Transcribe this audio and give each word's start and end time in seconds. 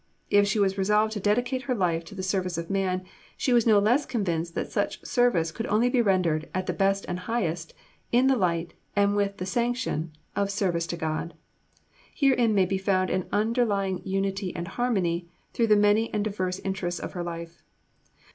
If 0.31 0.47
she 0.47 0.57
was 0.57 0.79
resolved 0.79 1.13
to 1.13 1.19
dedicate 1.19 1.61
her 1.65 1.75
life 1.75 2.03
to 2.05 2.15
the 2.15 2.23
Service 2.23 2.57
of 2.57 2.71
Man, 2.71 3.05
she 3.37 3.53
was 3.53 3.67
no 3.67 3.77
less 3.77 4.03
convinced 4.03 4.55
that 4.55 4.71
such 4.71 5.05
service 5.05 5.51
could 5.51 5.67
only 5.67 5.89
be 5.91 6.01
rendered, 6.01 6.49
at 6.55 6.65
the 6.65 6.73
best 6.73 7.05
and 7.07 7.19
highest, 7.19 7.75
in 8.11 8.25
the 8.25 8.35
light, 8.35 8.73
and 8.95 9.15
with 9.15 9.37
the 9.37 9.45
sanction, 9.45 10.11
of 10.35 10.49
Service 10.49 10.87
to 10.87 10.97
God. 10.97 11.35
Herein 12.15 12.55
may 12.55 12.65
be 12.65 12.79
found 12.79 13.11
an 13.11 13.27
underlying 13.31 14.01
unity 14.03 14.55
and 14.55 14.69
harmony 14.69 15.29
through 15.53 15.67
the 15.67 15.75
many 15.75 16.11
and 16.11 16.23
diverse 16.23 16.57
interests 16.57 16.99
of 16.99 17.11
her 17.13 17.21
life. 17.21 17.61